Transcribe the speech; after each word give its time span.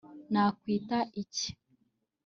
Nakwita 0.31 0.97
iki 1.21 1.47